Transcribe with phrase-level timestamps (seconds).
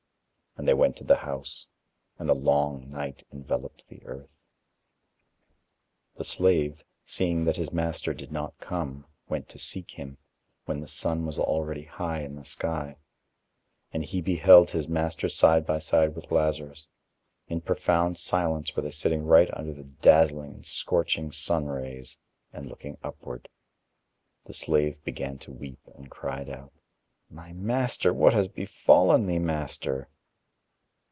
[0.57, 1.65] And they went to the house.
[2.19, 4.29] And a long night enveloped the earth.
[6.17, 10.17] The slave, seeing that his master did not come, went to seek him,
[10.65, 12.97] when the sun was already high in the sky.
[13.93, 16.85] And he beheld his master side by side with Lazarus:
[17.47, 22.17] in profound silence were they sitting right under the dazzling and scorching sunrays
[22.51, 23.47] and looking upward.
[24.45, 26.73] The slave began to weep and cried out:
[27.29, 30.09] "My master, what has befallen thee, master?"